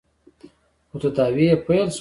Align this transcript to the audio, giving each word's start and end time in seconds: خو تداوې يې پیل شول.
خو 0.89 0.97
تداوې 1.01 1.45
يې 1.51 1.55
پیل 1.65 1.81
شول. 1.87 1.89